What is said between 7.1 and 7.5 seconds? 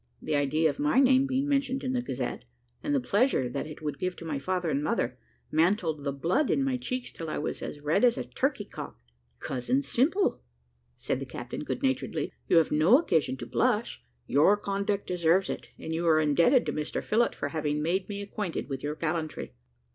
till I